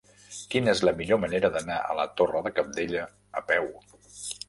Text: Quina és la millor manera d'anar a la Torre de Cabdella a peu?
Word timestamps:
Quina 0.53 0.73
és 0.73 0.81
la 0.89 0.93
millor 1.01 1.21
manera 1.27 1.53
d'anar 1.57 1.77
a 1.91 1.99
la 2.01 2.07
Torre 2.17 2.45
de 2.49 2.55
Cabdella 2.59 3.07
a 3.43 3.49
peu? 3.55 3.73